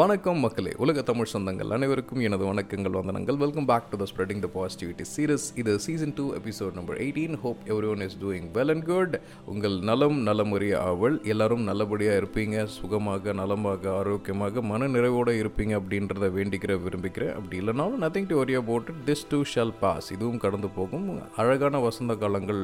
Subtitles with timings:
[0.00, 0.72] வணக்கம் மக்களே.
[0.82, 3.38] உலக தமிழ் சொந்தங்கள் அனைவருக்கும் எனது வணக்கங்கள் வந்தனங்கள்.
[3.42, 7.62] Welcome back to the spreading the positivity series இது season two episode number eighteen hope
[7.72, 9.14] every one is doing well and good
[9.52, 11.16] உங்கள் நலம் நலமுறைய ஆவல்.
[11.32, 12.66] எல்லாரும் நல்லபடியாக இருப்பீங்க.
[12.76, 17.34] சுகமாக நலமாக ஆரோக்கியமாக மன நிறைவோடு இருப்பீங்க அப்படின்றத வேண்டிக்கிற விரும்பிக்கிறேன்.
[17.40, 21.10] அப்படி இல்லைனாலும் nothing to worry about it this too shall pass இதுவும் கடந்து போகும்.
[21.44, 22.62] அழகான வசந்த காலங்கள்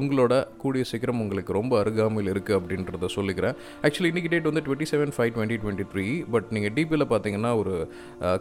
[0.00, 3.56] உங்களோட கூடிய சீக்கிரம் உங்களுக்கு ரொம்ப அருகாமையில் இருக்குது அப்படின்றத சொல்லிக்கிறேன்.
[3.86, 7.74] ஆக்சுவலி இன்னைக்கு டேட் வந்து twenty seven five twenty twenty three but நீங்கள் டிபியில் பார்த்தீங்கன்னா ஒரு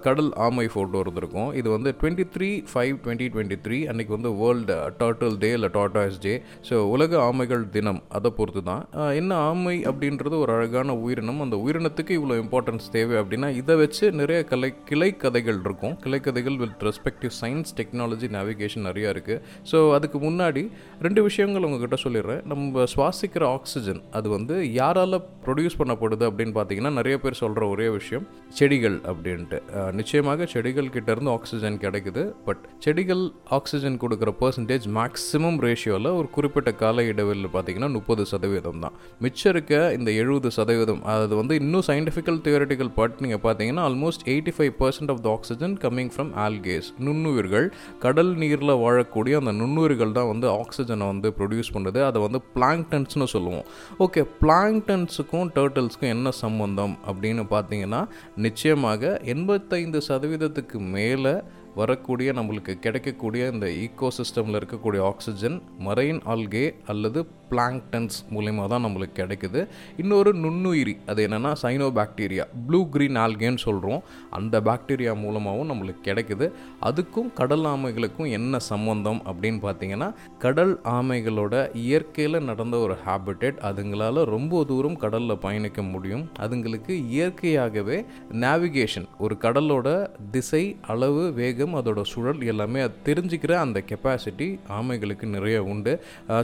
[0.05, 1.49] கடல் ஆமை ஃபோட்டோ இருந்திருக்கும்.
[1.59, 6.19] இது வந்து twenty three five twenty twenty three அன்றைக்கி வந்து வேர்ல்டு டர்ட்டில் டே இல்லை டாட்டாஸ்
[6.25, 6.33] டே
[6.69, 8.83] ஸோ உலக ஆமைகள் தினம் அதை பொறுத்து தான்
[9.21, 11.41] என்ன ஆமை அப்படின்றது ஒரு அழகான உயிரினம்.
[11.45, 15.95] அந்த உயிரினத்துக்கு இவ்வளோ இம்பார்ட்டன்ஸ் தேவை அப்படின்னா இதை வச்சு நிறைய கலை கிளை கதைகள் இருக்கும்.
[16.05, 20.63] கிளைக்கதைகள் with respective science technology navigation நிறையா இருக்குது ஸோ அதுக்கு முன்னாடி
[21.05, 22.41] ரெண்டு விஷயங்கள் உங்ககிட்ட சொல்லிடுறேன்.
[22.51, 28.14] நம்ம சுவாசிக்கிற ஆக்சிஜன் அது வந்து யாரால் ப்ரொடியூஸ் பண்ணப்படுது அப்படின்னு பார்த்தீங்கன்னா நிறைய பேர் சொல்கிற ஒரே விஷயம்.
[28.57, 29.57] செடிகள் அப்படின்ட்டு.
[29.99, 32.21] நிச்சயமாக செடிகள் கிட்டேருந்து ஆக்சிஜன் கிடைக்குது.
[32.47, 33.23] பட் செடிகள்
[33.57, 38.95] ஆக்சிஜன் கொடுக்குற பர்சன்டேஜ் மேக்ஸிமம் ரேஷியோவில் ஒரு குறிப்பிட்ட கால இடைவெளியில் பார்த்தீங்கன்னா முப்பது சதவீதம் தான்.
[39.25, 44.53] மிச்சம் இருக்க இந்த எழுபது சதவீதம் அது வந்து இன்னும் சயின்டிஃபிக்கல் தியரட்டிக்கல் பார்ட் நீங்கள் பார்த்தீங்கன்னா almost eighty
[44.57, 47.67] five percent of the oxygen coming from algaes நுண்ணுயிர்கள்
[48.05, 52.01] கடல் நீரில் வாழக்கூடிய அந்த நுண்ணுயிர்கள் தான் வந்து ஆக்சிஜனை வந்து ப்ரொடியூஸ் பண்ணுது.
[52.09, 53.65] அதை வந்து பிளாங்டன்ஸ்னு சொல்லுவோம்.
[54.05, 57.94] ஓகே பிளாங்டன்ஸுக்கும் டேர்ட்டில்ஸ்க்கும் என்ன சம்பந்தம் அப்படின்னு பார்த்தீங்கன்னா
[58.37, 61.35] நிச்சயமாக எண்பத்தைந்து சதவீதத்துக்கு மேலே
[61.75, 65.57] வரக்கூடிய நம்மளுக்கு கிடைக்கக்கூடிய இந்த ஈக்கோசிஸ்டமில் இருக்கக்கூடிய ஆக்சிஜன்
[65.87, 67.19] மரைன் ஆல்கே அல்லது
[67.49, 69.59] பிளாங்டன்ஸ் மூலயமா தான் நம்மளுக்கு கிடைக்குது.
[69.97, 76.47] இன்னொரு நுண்ணுயிரி அது என்னென்னா சைனோ பாக்டீரியா ப்ளூ க்ரீன் ஆல்கேன்னு சொல்கிறோம் அந்த பாக்டீரியா மூலமாகவும் நம்மளுக்கு கிடைக்குது.
[76.89, 80.09] அதுக்கும் கடல் ஆமைகளுக்கும் என்ன சம்பந்தம் அப்படின்னு பார்த்தீங்கன்னா
[80.45, 81.53] கடல் ஆமைகளோட
[81.83, 86.25] இயற்கையில் நடந்த ஒரு ஹேபிட்டேட் அதுங்களால் ரொம்ப தூரம் கடலில் பயணிக்க முடியும்.
[86.39, 87.99] அதுங்களுக்கு இயற்கையாகவே
[88.45, 89.87] நேவிகேஷன் ஒரு கடலோட
[90.31, 95.93] திசை அளவு வேகம் அதோட சுழல் எல்லாமே அது தெரிஞ்சுக்கிற அந்த கெப்பாசிட்டி ஆமைகளுக்கு நிறைய உண்டு.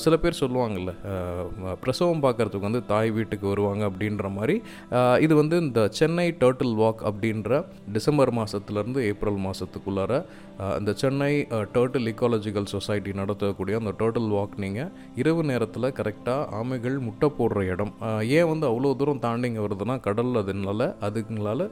[0.05, 0.93] சில பேர் சொல்லுவாங்கல்ல
[1.83, 4.55] பிரசவம் பார்க்கறதுக்கு வந்து தாய் வீட்டுக்கு வருவாங்க அப்படின்ற மாதிரி.
[5.25, 7.61] இது வந்து இந்த சென்னை டர்ட்டில் வாக் அப்படின்ற
[7.97, 10.23] டிசம்பர் மாதத்துலேருந்து ஏப்ரல் மாதத்துக்குள்ளார
[10.79, 11.31] இந்த சென்னை
[11.75, 17.93] டர்ட்டில் இக்காலஜிக்கல் சொசைட்டி நடத்தக்கூடிய அந்த டர்ட்டில் வாக் நீங்கள் இரவு நேரத்தில் கரெக்டாக ஆமைகள் முட்டை போடுற இடம்.
[18.37, 21.69] ஏன் வந்து அவ்வளோ தூரம் தாண்டிங்க வருதுன்னா கடல் அதனால அதுங்களால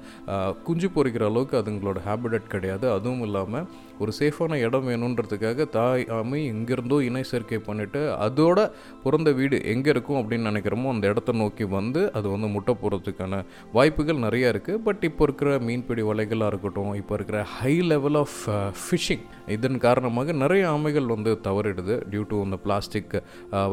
[0.67, 2.85] குஞ்சு பொறிக்கிற அளவுக்கு அதுங்களோட ஹேபிடட் கிடையாது.
[2.95, 3.67] அதுவும் இல்லாமல் uygulamı
[4.03, 8.59] ஒரு சேஃபான இடம் வேணுன்றதுக்காக தாய் ஆமை எங்கேருந்தோ இணை சேர்க்கை பண்ணிவிட்டு அதோட
[9.03, 13.41] பிறந்த வீடு எங்கே இருக்கும் அப்படின்னு நினைக்கிறோமோ அந்த இடத்த நோக்கி வந்து அது வந்து முட்டை போடுறதுக்கான
[13.77, 18.37] வாய்ப்புகள் நிறைய இருக்குது பட் இப்போ இருக்கிற மீன்பிடி வலைகளாக இருக்கட்டும் இப்போ இருக்கிற ஹை லெவல் ஆஃப்
[18.83, 21.95] ஃபிஷிங் இதன் காரணமாக நிறைய ஆமைகள் வந்து தவறிடுது.
[22.11, 23.15] டியூ டு இந்த பிளாஸ்டிக்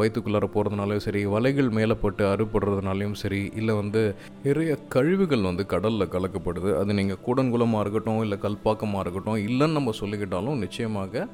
[0.01, 4.03] வயிற்றுக்குள்ளார போகிறதுனாலையும் சரி வலைகள் மேலே போட்டு அறுபடுறதுனாலையும் சரி இல்லை வந்து
[4.47, 6.71] நிறைய கழிவுகள் வந்து கடலில் கலக்கப்படுது.
[6.81, 11.25] அது நீங்கள் கூடங்குளமாக இருக்கட்டும் இல்லை கல்பாக்கமாக இருக்கட்டும் இல்லைன்னு நம்ம சொல்லி சொல்லிக்கிட்டாலும் நிச்சயமாக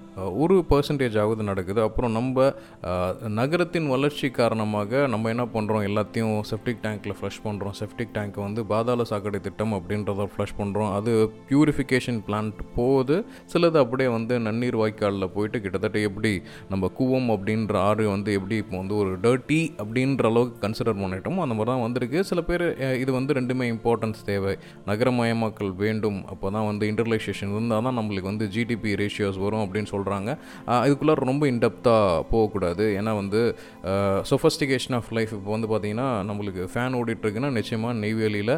[0.43, 1.81] ஒரு பர்சன்டேஜ் ஆகுது நடக்குது.
[1.89, 2.47] அப்புறம் நம்ம
[3.39, 9.05] நகரத்தின் வளர்ச்சி காரணமாக நம்ம என்ன பண்ணுறோம் எல்லாத்தையும் செப்டிக் டேங்க்கில் ஃப்ளஷ் பண்ணுறோம் செப்டிக் டேங்க்கை வந்து பாதாள
[9.11, 11.13] சாக்கடை திட்டம் அப்படின்றத ஃப்ளஷ் பண்ணுறோம் அது
[11.51, 13.17] பியூரிஃபிகேஷன் பிளான்ட் போகுது
[13.53, 16.33] சிலது அப்படியே வந்து நன்னீர் வாய்க்காலில் போயிட்டு கிட்டத்தட்ட எப்படி
[16.75, 21.57] நம்ம கூவம் அப்படின்ற ஆறு வந்து எப்படி இப்போ வந்து ஒரு டர்ட்டி அப்படின்ற அளவுக்கு கன்சிடர் பண்ணிட்டோமோ அந்த
[21.59, 22.19] மாதிரி தான் வந்திருக்கு.
[22.31, 22.67] சில பேர்
[23.03, 24.55] இது வந்து ரெண்டுமே இம்பார்ட்டன்ஸ் தேவை.
[24.91, 26.21] நகரமயமாக்கல் வேண்டும்.
[26.33, 30.31] அப்போ தான் வந்து இன்டர்லைசேஷன் இருந்தால் தான் நம்மளுக்கு வந்து ஜிடி ஜிடிபி ரேஷியோஸ் வரும் அப்படின்னு சொல்கிறாங்க
[30.87, 32.85] இதுக்குள்ளே ரொம்ப இன்டெப்த்தாக போகக்கூடாது.
[32.99, 33.41] ஏன்னா வந்து
[34.31, 38.55] சொஃபஸ்டிகேஷன் ஆஃப் லைஃப் இப்போ வந்து பார்த்திங்கன்னா நம்மளுக்கு ஃபேன் ஓடிட்டுருக்குன்னா நிச்சயமாக நெய்வேலியில்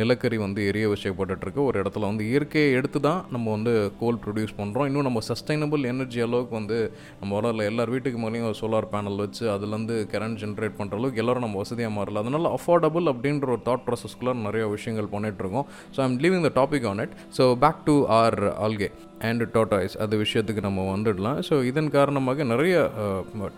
[0.00, 4.88] நிலக்கரி வந்து எரிய வச்சப்பட்டுருக்கு ஒரு இடத்துல வந்து இயற்கையை எடுத்து தான் நம்ம வந்து கோல் ப்ரொடியூஸ் பண்ணுறோம்
[4.90, 6.78] இன்னும் நம்ம சஸ்டைனபிள் எனர்ஜி அளவுக்கு வந்து
[7.20, 7.66] நம்ம வளரல.
[7.72, 12.22] எல்லார் வீட்டுக்கு மேலேயும் சோலார் பேனல் வச்சு அதுலேருந்து கரண்ட் ஜென்ரேட் பண்ணுற அளவுக்கு எல்லாரும் நம்ம வசதியாக மாறல.
[12.24, 17.02] அதனால் அஃபோர்டபுள் அப்படின்ற ஒரு தாட் ப்ராசஸ்க்குள்ளே நிறைய விஷயங்கள் பண்ணிகிட்ருக்கோம் so I'm leaving the topic on
[17.06, 18.90] it so back to our algae
[19.28, 21.38] and tortoise அது விஷயத்துக்கு நம்ம வந்துடலாம்.
[21.48, 22.74] ஸோ இதன் காரணமாக நிறைய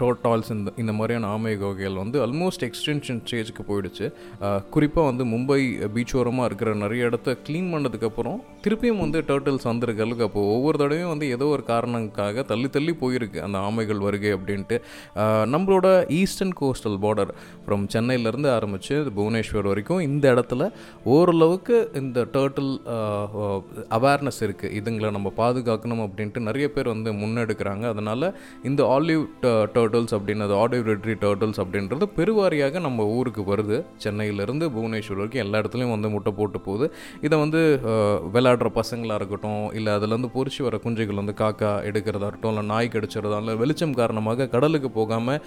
[0.03, 4.07] டோட்டால்ஸ் இந்த இந்த மாதிரியான ஆமை வகைகள் வந்து ஆல்மோஸ்ட் எக்ஸ்டென்ஷன் ஸ்டேஜுக்கு போயிடுச்சு.
[4.77, 5.61] குறிப்பாக வந்து மும்பை
[5.95, 11.29] பீச் ஓரமாக இருக்கிற நிறைய இடத்த க்ளீன் பண்ணதுக்கப்புறம் திருப்பியும் வந்து டேர்ட்டில்ஸ் வந்திருக்கலுக்கு அப்போது ஒவ்வொரு தடவையும் வந்து
[11.37, 14.79] ஏதோ ஒரு காரணங்களுக்காக தள்ளி தள்ளி போயிருக்கு அந்த ஆமைகள் வருகை அப்படின்ட்டு.
[15.55, 15.87] நம்மளோட
[16.21, 17.33] ஈஸ்டர்ன் கோஸ்டல் பார்டர்
[17.65, 20.69] ஃப்ரம் சென்னையிலேருந்து ஆரம்பித்து புவனேஸ்வர் வரைக்கும் இந்த இடத்துல
[21.15, 22.73] ஓரளவுக்கு இந்த டேர்ட்டில்
[23.99, 27.85] அவேர்னஸ் இருக்குது இதுங்களை நம்ம பாதுகாக்கணும் அப்படின்ட்டு நிறைய பேர் வந்து முன்னெடுக்கிறாங்க.
[27.93, 28.27] அதனால்
[28.69, 29.25] இந்த ஆலிவ்
[29.77, 33.77] டர்ட்டில்ஸ் அப்படின்றது ஆலிவ் ரெட்ரி டர்ட்டில்ஸ் அப்படின்றது பெருவாரியாக நம்ம ஊருக்கு வருது.
[34.05, 36.87] சென்னையிலேருந்து புவனேஸ்வர் வரைக்கும் எல்லா இடத்துலையும் வந்து முட்டை போட்டு போகுது.
[37.27, 37.61] இதை வந்து
[38.35, 43.39] விளையாடுற பசங்களாக இருக்கட்டும் இல்லை அதுலேருந்து பொறிச்சு வர குஞ்சுகள் வந்து காக்கா எடுக்கிறதா இருக்கட்டும் இல்லை நாய் கடிச்சிறதா
[43.43, 45.41] இல்லை வெளிச்சம் காரணமாக கடலுக்கு போகாமல்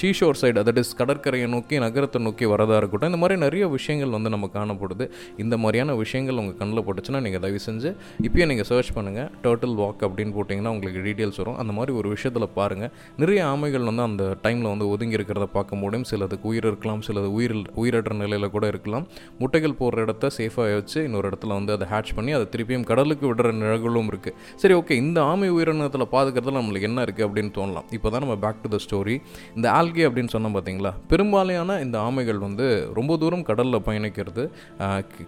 [0.00, 4.32] ஷீஷோர் சைடு தட் இஸ் கடற்கரையை நோக்கி நகரத்தை நோக்கி வரதா இருக்கட்டும் இந்த மாதிரி நிறைய விஷயங்கள் வந்து
[4.36, 5.06] நம்ம காணப்படுது.
[5.44, 7.90] இந்த மாதிரியான விஷயங்கள் உங்கள் கண்ணில் போட்டுச்சுன்னா நீங்கள் தயவு செஞ்சு
[8.26, 11.58] இப்போயே நீங்கள் சர்ச் பண்ணுங்கள் டேர்ட்டில் வாக் அப்படின்னு போட்டிங்கன்னா உங்களுக்கு டீட்டெயில்ஸ் வரும்.
[11.64, 12.92] அந்த மாதிரி ஒரு விஷயத்தில் பாருங்கள்
[13.22, 16.06] நிறைய ஆமைகள் வந்து அந்த டைமில் வந்து ஒதுங்கி இருக்கிறத பார்க்க முடியும்.
[16.10, 19.04] சிலதுக்கு உயிர் இருக்கலாம் சிலது உயிர் உயிரற்ற நிலையில் கூட இருக்கலாம்.
[19.40, 23.52] முட்டைகள் போடுற இடத்த சேஃபாக வச்சு இன்னொரு இடத்துல வந்து அதை ஹேட்ச் பண்ணி அதை திருப்பியும் கடலுக்கு விடுற
[23.62, 27.86] நிழல்களும் இருக்குது சரி ஓகே இந்த ஆமை உயிரினத்தில் பாதுகாக்கிறதுல நம்மளுக்கு என்ன இருக்குது அப்படின்னு தோணலாம்.
[27.96, 29.16] இப்போ தான் நம்ம பேக் டு த ஸ்டோரி
[29.56, 32.66] இந்த ஆல்கே அப்படின்னு சொன்னோம் பார்த்தீங்களா பெரும்பாலான இந்த ஆமைகள் வந்து
[32.98, 34.44] ரொம்ப தூரம் கடலில் பயணிக்கிறது.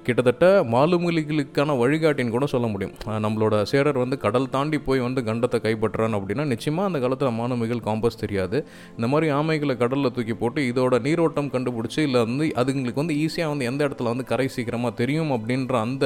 [0.07, 2.95] கிட்டத்தட்ட மாலுமிகளுக்கான வழிகாட்டின்னு கூட சொல்ல முடியும்.
[3.25, 8.21] நம்மளோட சேரர் வந்து கடல் தாண்டி போய் வந்து கண்டத்தை கைப்பற்றுறான் அப்படின்னா நிச்சயமாக அந்த காலத்தில் மானுமிகள் காம்பஸ்
[8.23, 8.59] தெரியாது.
[8.97, 13.69] இந்த மாதிரி ஆமைகளை கடலில் தூக்கி போட்டு இதோட நீரோட்டம் கண்டுபிடிச்சி இல்லை வந்து அதுங்களுக்கு வந்து ஈஸியாக வந்து
[13.71, 16.05] எந்த இடத்துல வந்து கரை சீக்கிரமாக தெரியும் அப்படின்ற அந்த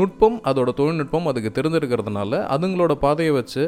[0.00, 3.62] நுட்பம் அதோட தொழில்நுட்பம் அதுக்கு தெரிஞ்சிருக்கிறதுனால அதுங்களோட பாதையை வச்சு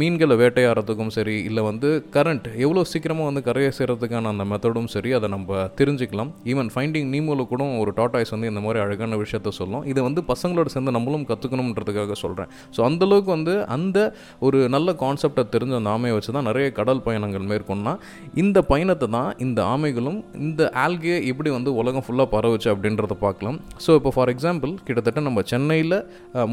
[0.00, 5.28] மீன்களை வேட்டையாடுறதுக்கும் சரி இல்லை வந்து கரண்ட் எவ்வளோ சீக்கிரமாக வந்து கரையை சேர்கிறதுக்கான அந்த மெத்தடும் சரி அதை
[5.34, 6.30] நம்ம தெரிஞ்சுக்கலாம்.
[6.52, 9.84] ஈவன் ஃபைண்டிங் நீமோவில் கூட ஒரு டாட்டாய்ஸ் வந்து இந்த மாதிரி அழகான விஷயத்த சொல்லும்.
[9.90, 13.98] இதை வந்து பசங்களோட சேர்ந்து நம்மளும் கற்றுக்கணுன்றதுக்காக சொல்கிறேன் ஸோ அந்த அந்தளவுக்கு வந்து அந்த
[14.46, 17.92] ஒரு நல்ல கான்செப்டை தெரிஞ்ச அந்த ஆமையை வச்சு தான் நிறைய கடல் பயணங்கள் மேற்கொண்டா
[18.42, 23.58] இந்த பயணத்தை தான் இந்த ஆமைகளும் இந்த ஆல்கே எப்படி வந்து உலகம் ஃபுல்லாக பரவுச்சு அப்படின்றத பார்க்கலாம்.
[23.84, 25.96] ஸோ இப்போ ஃபார் எக்ஸாம்பிள் கிட்டத்தட்ட நம்ம சென்னையில்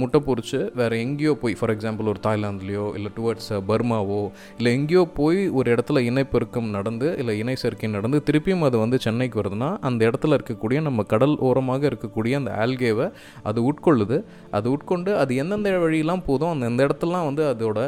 [0.02, 4.22] முட்டை பொறிச்சு வேறு எங்கேயோ போய் ஃபார் எக்ஸாம்பிள் ஒரு தாய்லாந்துலேயோ இல்லை டுவர்ட்ஸ் பர்மாவோ
[4.60, 9.42] இல்லை எங்கேயோ போய் ஒரு இடத்துல இணைப்பெருக்கம் நடந்து இல்லை இணை சேர்க்கை நடந்து திருப்பியும் அது வந்து சென்னைக்கு
[9.42, 13.10] வருதுன்னா அந்த இடத்துல இருக்கக்கூடிய நம்ம கடல் ஓரமாக இருக்கக்கூடிய அந்த ஆல்கேவை
[13.50, 14.20] அது உட்கொள்ளுது.
[14.58, 16.54] அது உட்கொண்டு அது எந்தெந்த வழியெல்லாம் போதும்.
[16.56, 17.80] அந்த அந்த இடத்துலலாம் வந்து அதோட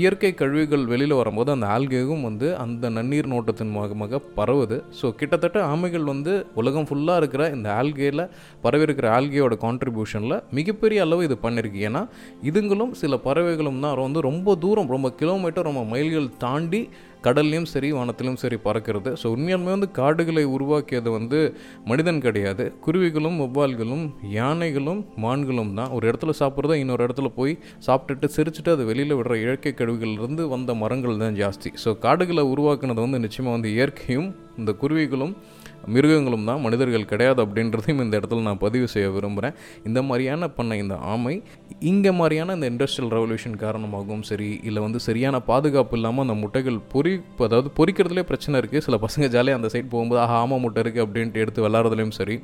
[0.00, 4.78] இயற்கை கழிவுகள் வெளியில் வரும்போது அந்த ஆல்கேவும் வந்து அந்த நன்னீர் நோட்டத்தின் மூலமாக பரவுது.
[5.00, 8.24] ஸோ கிட்டத்தட்ட ஆமைகள் வந்து உலகம் ஃபுல்லாக இருக்கிற இந்த ஆல்கேயில்
[8.66, 11.80] பரவி இருக்கிற ஆல்கேயோட கான்ட்ரிபியூஷனில் மிகப்பெரிய அளவு இது பண்ணியிருக்கு.
[11.90, 12.04] ஏன்னா
[12.50, 13.96] இதுங்களும் சில பறவைகளும் தான்.
[14.06, 16.82] வந்து ரொம்ப தூரம் ரொம்ப கிலோமீட்டர் ரொம்ப மைல்கள் தாண்டி
[17.26, 19.10] கடல்லையும் சரி வானத்திலும் சரி பறக்கிறது.
[19.20, 21.38] ஸோ உண்மையாலுமே வந்து காடுகளை உருவாக்கியது வந்து
[21.90, 22.64] மனிதன் கிடையாது.
[22.86, 24.04] குருவிகளும் ஒவ்வால்களும்
[24.38, 25.92] யானைகளும் மான்களும் தான்.
[25.98, 27.54] ஒரு இடத்துல சாப்பிட்றத இன்னொரு இடத்துல போய்
[27.86, 31.72] சாப்பிட்டுட்டு சிரிச்சுட்டு அது வெளியில் விடுற இயற்கை கழிவுகள்லேருந்து வந்த மரங்கள் தான் ஜாஸ்தி.
[31.84, 34.30] ஸோ காடுகளை உருவாக்குனது வந்து நிச்சயமாக வந்து இயற்கையும்
[34.60, 35.34] இந்த குருவிகளும்
[35.86, 39.54] மிருகங்களும் தான் மனிதர்கள் கிடையாது அப்படின்றதையும் இந்த இடத்துல நான் பதிவு செய்ய விரும்புகிறேன்
[39.84, 41.34] இந்த மாதிரியான பண்ண இந்த ஆமை
[41.82, 47.14] இங்கே மாதிரியான இந்த இண்டஸ்ட்ரியல் ரெவல்யூஷன் காரணமாகவும் சரி இல்லை வந்து சரியான பாதுகாப்பு இல்லாமல் அந்த முட்டைகள் பொறி
[47.40, 51.40] அதாவது பொறிக்கிறதுலே பிரச்சனை இருக்குது சில பசங்க ஜாலியாக அந்த சைட் போகும்போது ஆஹா ஆமா முட்டை இருக்குது அப்படின்ட்டு
[51.40, 52.36] எடுத்து விளாட்றதுலையும் சரி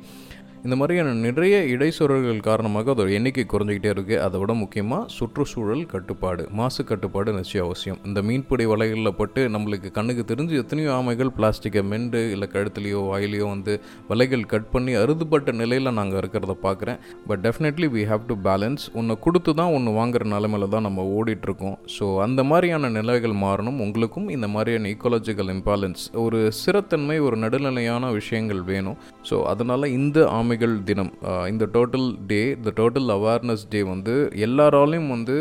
[0.65, 6.81] இந்த மாதிரியான நிறைய இடைச்சொறல்கள் காரணமாக அதோட எண்ணிக்கை குறைஞ்சிக்கிட்டே இருக்குது அதை விட முக்கியமாக சுற்றுச்சூழல் கட்டுப்பாடு மாசு
[6.91, 7.99] கட்டுப்பாடு நிச்சயம் அவசியம்.
[8.07, 13.75] இந்த மீன்பிடி வலைகளில் பட்டு நம்மளுக்கு கண்ணுக்கு தெரிஞ்சு எத்தனையோ ஆமைகள் பிளாஸ்டிக்கை மெண்டு இல்லை கழுத்துலையோ வாயிலையோ வந்து
[14.09, 16.97] வலைகள் கட் பண்ணி அறுதுபட்ட நிலையில் நாங்கள் இருக்கிறத பார்க்குறேன்
[17.29, 21.77] but definitely we have to balance ஒன்று கொடுத்து தான் ஒன்று வாங்குற நிலமையில தான் நம்ம ஓடிட்டுருக்கோம்
[21.97, 23.79] ஸோ அந்த மாதிரியான நிலைகள் மாறணும்.
[23.87, 28.99] உங்களுக்கும் இந்த மாதிரியான ஈக்கோலாஜிக்கல் இம்பேலன்ஸ் ஒரு சிறத்தன்மை ஒரு நடுநிலையான விஷயங்கள் வேணும்.
[29.29, 31.09] ஸோ அதனால் இந்த ஆமை ஆமைகள் தினம்.
[31.51, 34.13] இந்த டோட்டல் டே இந்த டோட்டல் அவேர்னஸ் டே வந்து
[34.45, 35.35] எல்லாராலையும் வந்து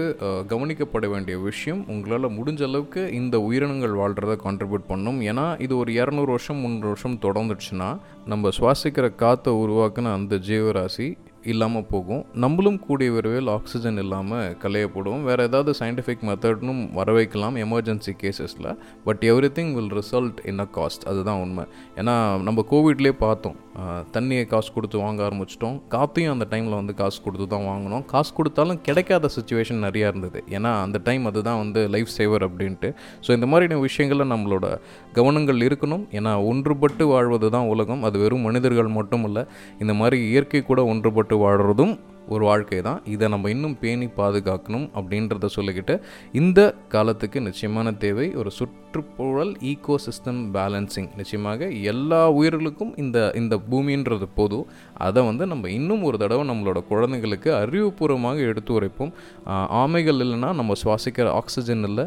[0.53, 5.19] கவனிக்கப்பட வேண்டிய விஷயம் உங்களால் முடிஞ்ச அளவுக்கு இந்த உயிரினங்கள் வாழ்கிறத கான்ட்ரிபியூட் பண்ணும்.
[5.31, 7.91] ஏன்னா இது ஒரு இரநூறு வருஷம் முந்நூறு வருஷம் தொடர்ந்துச்சுன்னா
[8.33, 11.09] நம்ம சுவாசிக்கிற காற்றை உருவாக்குன அந்த ஜீவராசி
[11.53, 12.23] இல்லாமல் போகும்.
[12.45, 18.71] நம்மளும் கூடிய விரைவில் ஆக்சிஜன் இல்லாமல் கலையப்படுவோம் வேறு ஏதாவது சயின்டிஃபிக் மெத்தட்னும் வர வைக்கலாம் emergency கேசஸில்
[19.07, 21.67] but every thing will result in a cost அதுதான் உண்மை.
[22.01, 22.15] ஏன்னா
[22.49, 23.59] நம்ம கோவிட்லேயே பார்த்தோம்.
[24.15, 25.77] தண்ணியை காசு கொடுத்து வாங்க ஆரம்பிச்சிட்டோம்.
[25.95, 28.05] காற்றையும் அந்த டைமில் வந்து காசு கொடுத்து தான் வாங்கினோம்.
[28.13, 30.41] காசு கொடுத்தாலும் கிடைக்காத சுச்சுவேஷன் நிறையா இருந்தது.
[30.57, 32.91] ஏன்னா அந்த டைம் அதுதான் வந்து லைஃப் சேவர் அப்படின்ட்டு.
[33.27, 34.67] ஸோ இந்த மாதிரியான விஷயங்களில் நம்மளோட
[35.19, 36.05] கவனங்கள் இருக்கணும்.
[36.19, 38.05] ஏன்னா ஒன்றுபட்டு வாழ்வது தான் உலகம்.
[38.09, 39.45] அது வெறும் மனிதர்கள் மட்டும் இல்லை
[39.85, 41.99] இந்த மாதிரி இயற்கை கூட ஒன்றுபட்டு வாழ்கிறதும்
[42.29, 48.35] ஒரு வாழ்க்கை தான் இதை நம்ம இன்னும் பேணி பாதுகாக்கணும் அப்படின்றத சொல்லிக்கிட்டு இந்த காலத்துக்கு நிச்சயமான தேவை.
[48.35, 48.83] ஒரு சுற்று
[49.71, 54.67] ஈகோ சிஸ்டம் பேலன்சிங் நிச்சயமாக எல்லா உயிர்களுக்கும் இந்த இந்த பூமின்றது போதும்.
[55.07, 59.15] அதை வந்து நம்ம இன்னும் ஒரு தடவை நம்மளோட குழந்தைங்களுக்கு அறிவுபூர்வமாக எடுத்து உரைப்போம்.
[59.83, 62.07] ஆமைகள் இல்லைன்னா நம்ம சுவாசிக்கிற ஆக்சிஜன் இல்லை.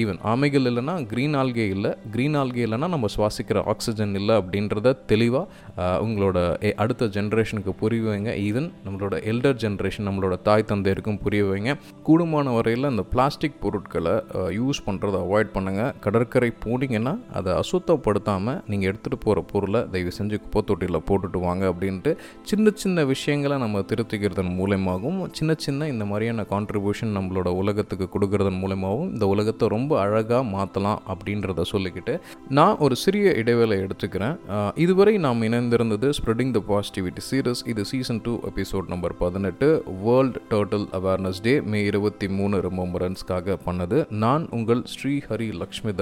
[0.00, 1.90] ஈவன் ஆமைகள் இல்லைன்னா க்ரீன் ஆல்கே இல்லை.
[2.14, 6.38] க்ரீன் ஆல்கே இல்லைன்னா நம்ம சுவாசிக்கிற ஆக்சிஜன் இல்லை அப்படின்றத தெளிவாக உங்களோட
[6.82, 8.32] அடுத்த ஜென்ரேஷனுக்கு புரிய வைங்க.
[8.46, 11.72] ஈவன் நம்மளோட எல்டர் ஜென்ரேஷன் நம்மளோட தாய் தந்தையருக்கும் புரிய வைங்க.
[12.08, 14.14] கூடுமான வரையில் அந்த பிளாஸ்டிக் பொருட்களை
[14.58, 20.60] யூஸ் பண்ணுறதை அவாய்ட் பண்ணுங்கள் கடற்கரை போனீங்கன்னா அதை அசுத்தப்படுத்தாமல் நீங்கள் எடுத்துகிட்டு போகிற பொருளை தயவு செஞ்சு குப்பை
[20.68, 22.10] தொட்டியில் போட்டுட்டு வாங்க அப்படின்ட்டு
[22.50, 29.12] சின்ன சின்ன விஷயங்களை நம்ம திருத்திக்கிறதன் மூலயமாகவும் சின்ன சின்ன இந்த மாதிரியான கான்ட்ரிபியூஷன் நம்மளோட உலகத்துக்கு கொடுக்கறதன் மூலயமாகவும்
[29.12, 32.14] இந்த உலகத்தை ரொம்ப அழகாக மாற்றலாம் அப்படின்றத சொல்லிக்கிட்டு
[32.58, 34.36] நான் ஒரு சிறிய இடைவேளை எடுத்துக்கிறேன்.
[34.84, 39.70] இதுவரை நாம் இணைந்திருந்தது ஸ்ப்ரெடிங் த பாசிட்டிவிட்டி சீரியஸ் இது சீசன் டூ எபிசோட் நம்பர் பதினெட்டு
[40.08, 44.00] world turtle awareness day May இருபத்தி மூணு ரிமம்பரன்ஸ்க்காக பண்ணது.
[44.26, 45.50] நான் உங்கள் ஸ்ரீ ஹரி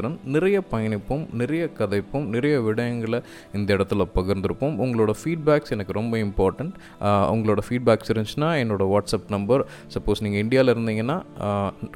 [0.06, 3.18] லக்ஷ்மிதரன் நிறைய பயணிப்போம் நிறைய கதைப்போம் நிறைய விடயங்களை
[3.56, 4.74] இந்த இடத்துல பகிர்ந்திருப்போம்.
[4.84, 6.74] உங்களோட ஃபீட்பேக்ஸ் எனக்கு ரொம்ப இம்பார்ட்டண்ட்
[7.34, 9.62] உங்களோட ஃபீட்பேக்ஸ் இருந்துச்சுன்னா என்னோட வாட்ஸ்அப் நம்பர்
[9.94, 11.18] சப்போஸ் நீங்கள் இந்தியாவில் இருந்தீங்கன்னா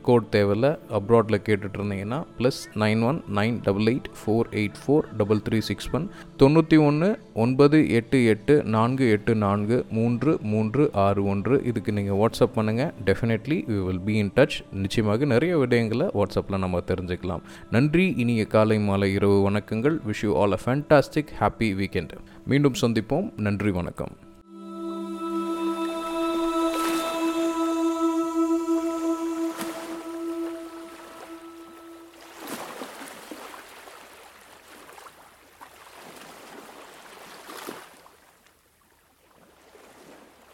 [0.09, 5.43] கோட் தேவையில்ல அப்ராடில் கேட்டுட்டு இருந்தீங்கன்னா plus nine one nine double eight four eight four double
[5.49, 6.07] three six one
[6.43, 7.11] தொண்ணூற்றி ஒன்று
[7.45, 11.57] ஒன்பது எட்டு எட்டு நான்கு எட்டு நான்கு மூன்று மூன்று ஆறு ஒன்று.
[11.71, 16.83] இதுக்கு நீங்கள் வாட்ஸ்அப் பண்ணுங்கள் definitely we will be in touch நிச்சயமாக நிறைய விடயங்களை வாட்ஸ்அப்பில் நம்ம
[16.90, 17.43] தெரிஞ்சுக்கலாம்.
[17.76, 18.00] நன்றி.
[18.00, 18.21] நன்றி.
[18.21, 20.00] இனிய காலை மாலை இரவு வணக்கங்கள்.
[20.07, 22.11] Wish you all a fantastic happy weekend
[22.47, 23.33] மீண்டும் சந்திப்போம்.
[23.37, 24.16] நன்றி வணக்கம்.